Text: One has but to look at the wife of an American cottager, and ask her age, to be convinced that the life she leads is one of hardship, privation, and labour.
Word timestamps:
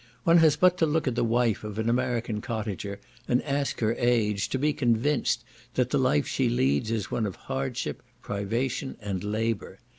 One 0.23 0.37
has 0.39 0.55
but 0.55 0.79
to 0.79 0.87
look 0.87 1.07
at 1.07 1.13
the 1.13 1.23
wife 1.23 1.63
of 1.63 1.77
an 1.77 1.87
American 1.87 2.41
cottager, 2.41 2.99
and 3.27 3.39
ask 3.43 3.81
her 3.81 3.93
age, 3.99 4.49
to 4.49 4.57
be 4.57 4.73
convinced 4.73 5.43
that 5.75 5.91
the 5.91 5.99
life 5.99 6.25
she 6.27 6.49
leads 6.49 6.89
is 6.89 7.11
one 7.11 7.27
of 7.27 7.35
hardship, 7.35 8.01
privation, 8.23 8.97
and 8.99 9.23
labour. 9.23 9.77